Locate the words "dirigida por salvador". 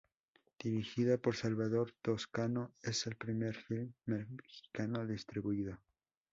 0.57-1.93